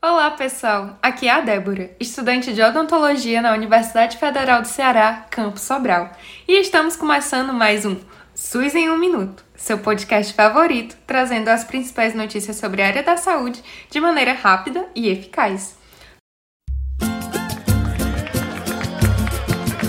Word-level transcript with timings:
Olá, 0.00 0.30
pessoal! 0.30 0.96
Aqui 1.02 1.26
é 1.26 1.32
a 1.32 1.40
Débora, 1.40 1.90
estudante 1.98 2.54
de 2.54 2.62
odontologia 2.62 3.42
na 3.42 3.52
Universidade 3.52 4.16
Federal 4.16 4.62
do 4.62 4.68
Ceará, 4.68 5.26
Campo 5.28 5.58
Sobral. 5.58 6.12
E 6.46 6.60
estamos 6.60 6.94
começando 6.94 7.52
mais 7.52 7.84
um 7.84 7.96
SUS 8.32 8.76
em 8.76 8.88
um 8.88 8.96
Minuto, 8.96 9.44
seu 9.56 9.76
podcast 9.78 10.32
favorito, 10.34 10.96
trazendo 11.04 11.48
as 11.48 11.64
principais 11.64 12.14
notícias 12.14 12.54
sobre 12.54 12.80
a 12.80 12.86
área 12.86 13.02
da 13.02 13.16
saúde 13.16 13.60
de 13.90 13.98
maneira 14.00 14.34
rápida 14.34 14.86
e 14.94 15.08
eficaz. 15.08 15.76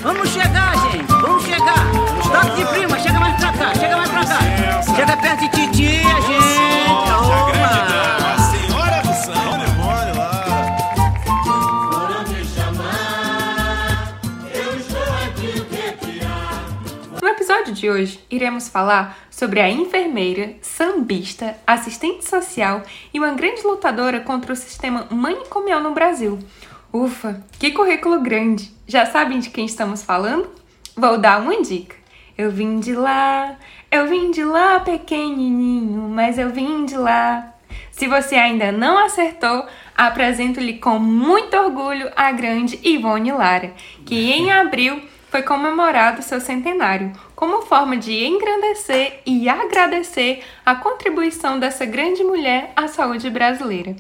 Vamos 0.02 0.30
chegar, 0.30 0.92
gente! 0.92 1.06
Vamos 1.22 1.44
chegar! 1.44 1.59
Episódio 17.60 17.74
de 17.74 17.90
hoje, 17.90 18.20
iremos 18.30 18.70
falar 18.70 19.18
sobre 19.30 19.60
a 19.60 19.70
enfermeira, 19.70 20.56
sambista, 20.62 21.58
assistente 21.68 22.28
social 22.28 22.84
e 23.14 23.20
uma 23.20 23.34
grande 23.34 23.62
lutadora 23.64 24.22
contra 24.22 24.54
o 24.54 24.56
sistema 24.56 25.08
manicomial 25.10 25.82
no 25.82 25.94
Brasil. 25.94 26.40
Ufa, 26.92 27.44
que 27.60 27.72
currículo 27.72 28.22
grande! 28.22 28.72
Já 28.88 29.06
sabem 29.06 29.40
de 29.40 29.50
quem 29.50 29.66
estamos 29.66 30.02
falando? 30.04 30.50
Vou 30.96 31.18
dar 31.18 31.42
uma 31.42 31.62
dica. 31.62 31.96
Eu 32.38 32.50
vim 32.50 32.80
de 32.80 32.94
lá, 32.94 33.58
eu 33.92 34.08
vim 34.08 34.32
de 34.32 34.44
lá 34.44 34.80
pequenininho, 34.80 36.08
mas 36.10 36.38
eu 36.38 36.50
vim 36.50 36.86
de 36.86 36.96
lá. 36.96 37.56
Se 37.92 38.08
você 38.08 38.36
ainda 38.36 38.72
não 38.72 38.98
acertou, 38.98 39.66
apresento-lhe 39.98 40.76
com 40.76 40.98
muito 40.98 41.58
orgulho 41.58 42.10
a 42.16 42.32
grande 42.32 42.80
Ivone 42.84 43.34
Lara, 43.34 43.74
que 44.06 44.32
em 44.32 44.50
abril 44.50 45.02
foi 45.30 45.44
comemorado 45.44 46.22
seu 46.22 46.42
centenário, 46.42 47.12
como 47.36 47.62
forma 47.62 47.96
de 47.96 48.26
engrandecer 48.26 49.22
e 49.26 49.48
agradecer 49.48 50.44
a 50.66 50.76
contribuição 50.76 51.60
dessa 51.60 51.86
grande 51.86 52.24
mulher 52.24 52.74
à 52.76 52.88
saúde 52.88 53.30
brasileira. 53.30 53.96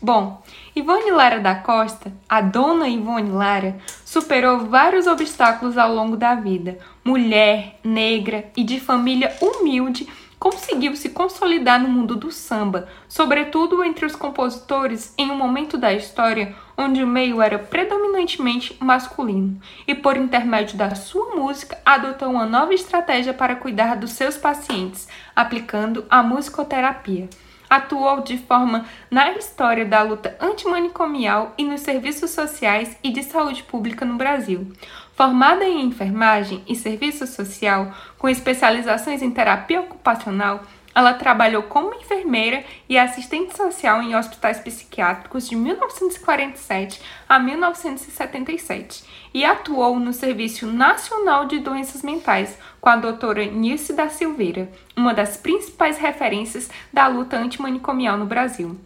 Bom, 0.00 0.42
Ivone 0.76 1.10
Lara 1.10 1.40
da 1.40 1.54
Costa, 1.54 2.12
a 2.28 2.42
dona 2.42 2.88
Ivone 2.88 3.30
Lara, 3.30 3.78
superou 4.04 4.66
vários 4.66 5.06
obstáculos 5.06 5.78
ao 5.78 5.94
longo 5.94 6.14
da 6.14 6.34
vida. 6.34 6.78
Mulher, 7.02 7.78
negra 7.82 8.44
e 8.54 8.62
de 8.62 8.78
família 8.78 9.34
humilde, 9.40 10.06
conseguiu 10.38 10.94
se 10.96 11.08
consolidar 11.10 11.80
no 11.80 11.88
mundo 11.88 12.16
do 12.16 12.30
samba, 12.30 12.88
sobretudo 13.08 13.82
entre 13.82 14.04
os 14.04 14.14
compositores 14.14 15.14
em 15.16 15.30
um 15.30 15.36
momento 15.36 15.78
da 15.78 15.92
história 15.92 16.54
onde 16.76 17.02
o 17.02 17.06
meio 17.06 17.40
era 17.40 17.58
predominantemente 17.58 18.76
masculino, 18.80 19.60
e 19.86 19.94
por 19.94 20.16
intermédio 20.16 20.76
da 20.76 20.94
sua 20.94 21.34
música 21.36 21.78
adotou 21.84 22.30
uma 22.30 22.46
nova 22.46 22.74
estratégia 22.74 23.32
para 23.32 23.56
cuidar 23.56 23.96
dos 23.96 24.10
seus 24.10 24.36
pacientes, 24.36 25.08
aplicando 25.34 26.04
a 26.10 26.22
musicoterapia. 26.22 27.28
Atuou 27.74 28.20
de 28.20 28.38
forma 28.38 28.86
na 29.10 29.32
história 29.32 29.84
da 29.84 30.00
luta 30.00 30.36
antimanicomial 30.40 31.52
e 31.58 31.64
nos 31.64 31.80
serviços 31.80 32.30
sociais 32.30 32.96
e 33.02 33.10
de 33.10 33.24
saúde 33.24 33.64
pública 33.64 34.04
no 34.04 34.14
Brasil. 34.14 34.70
Formada 35.14 35.64
em 35.64 35.84
enfermagem 35.84 36.62
e 36.68 36.76
serviço 36.76 37.26
social, 37.26 37.92
com 38.16 38.28
especializações 38.28 39.22
em 39.22 39.30
terapia 39.32 39.80
ocupacional, 39.80 40.62
ela 40.94 41.14
trabalhou 41.14 41.64
como 41.64 41.94
enfermeira 41.94 42.64
e 42.88 42.96
assistente 42.96 43.56
social 43.56 44.00
em 44.00 44.14
hospitais 44.14 44.58
psiquiátricos 44.60 45.48
de 45.48 45.56
1947 45.56 47.00
a 47.28 47.38
1977 47.38 49.04
e 49.34 49.44
atuou 49.44 49.98
no 49.98 50.12
Serviço 50.12 50.66
Nacional 50.66 51.46
de 51.46 51.58
Doenças 51.58 52.02
Mentais 52.02 52.56
com 52.80 52.88
a 52.88 52.96
doutora 52.96 53.44
Nilce 53.46 53.92
da 53.92 54.08
Silveira, 54.08 54.70
uma 54.96 55.12
das 55.12 55.36
principais 55.36 55.98
referências 55.98 56.70
da 56.92 57.06
luta 57.08 57.36
antimanicomial 57.36 58.16
no 58.16 58.26
Brasil. 58.26 58.78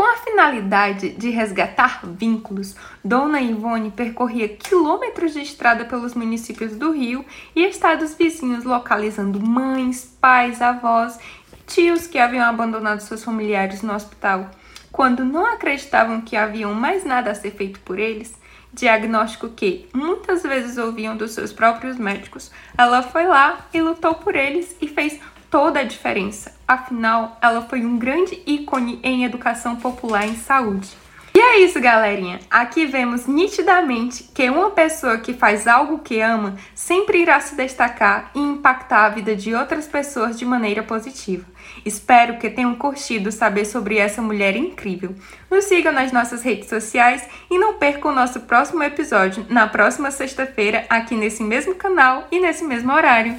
Com 0.00 0.06
a 0.06 0.16
finalidade 0.16 1.10
de 1.10 1.28
resgatar 1.28 2.00
vínculos, 2.06 2.74
Dona 3.04 3.38
Ivone 3.38 3.90
percorria 3.90 4.48
quilômetros 4.48 5.34
de 5.34 5.42
estrada 5.42 5.84
pelos 5.84 6.14
municípios 6.14 6.74
do 6.74 6.90
Rio 6.90 7.22
e 7.54 7.66
estados 7.66 8.14
vizinhos, 8.14 8.64
localizando 8.64 9.38
mães, 9.38 10.16
pais, 10.18 10.62
avós 10.62 11.18
e 11.52 11.56
tios 11.66 12.06
que 12.06 12.18
haviam 12.18 12.46
abandonado 12.46 13.00
seus 13.00 13.22
familiares 13.22 13.82
no 13.82 13.92
hospital. 13.92 14.50
Quando 14.90 15.22
não 15.22 15.44
acreditavam 15.44 16.22
que 16.22 16.34
haviam 16.34 16.72
mais 16.72 17.04
nada 17.04 17.32
a 17.32 17.34
ser 17.34 17.50
feito 17.50 17.78
por 17.80 17.98
eles, 17.98 18.34
diagnóstico 18.72 19.50
que 19.50 19.86
muitas 19.92 20.42
vezes 20.42 20.78
ouviam 20.78 21.14
dos 21.14 21.32
seus 21.32 21.52
próprios 21.52 21.98
médicos, 21.98 22.50
ela 22.78 23.02
foi 23.02 23.26
lá 23.26 23.68
e 23.74 23.82
lutou 23.82 24.14
por 24.14 24.34
eles 24.34 24.74
e 24.80 24.88
fez 24.88 25.20
toda 25.50 25.80
a 25.80 25.84
diferença. 25.84 26.54
Afinal, 26.66 27.36
ela 27.42 27.62
foi 27.62 27.84
um 27.84 27.98
grande 27.98 28.40
ícone 28.46 29.00
em 29.02 29.24
educação 29.24 29.76
popular 29.76 30.26
em 30.26 30.36
saúde. 30.36 30.88
E 31.34 31.38
é 31.38 31.60
isso, 31.60 31.80
galerinha. 31.80 32.40
Aqui 32.50 32.86
vemos 32.86 33.26
nitidamente 33.26 34.24
que 34.34 34.50
uma 34.50 34.70
pessoa 34.70 35.18
que 35.18 35.32
faz 35.32 35.66
algo 35.66 36.00
que 36.00 36.20
ama 36.20 36.56
sempre 36.74 37.22
irá 37.22 37.40
se 37.40 37.54
destacar 37.54 38.30
e 38.34 38.40
impactar 38.40 39.06
a 39.06 39.08
vida 39.10 39.34
de 39.36 39.54
outras 39.54 39.86
pessoas 39.86 40.38
de 40.38 40.44
maneira 40.44 40.82
positiva. 40.82 41.44
Espero 41.84 42.38
que 42.38 42.50
tenham 42.50 42.74
curtido 42.74 43.30
saber 43.30 43.64
sobre 43.64 43.96
essa 43.96 44.20
mulher 44.20 44.56
incrível. 44.56 45.14
Nos 45.50 45.64
sigam 45.64 45.92
nas 45.92 46.12
nossas 46.12 46.42
redes 46.42 46.68
sociais 46.68 47.26
e 47.48 47.58
não 47.58 47.74
percam 47.74 48.10
o 48.10 48.14
nosso 48.14 48.40
próximo 48.40 48.82
episódio 48.82 49.46
na 49.48 49.68
próxima 49.68 50.10
sexta-feira 50.10 50.84
aqui 50.90 51.14
nesse 51.14 51.42
mesmo 51.42 51.74
canal 51.76 52.26
e 52.30 52.40
nesse 52.40 52.64
mesmo 52.64 52.92
horário. 52.92 53.36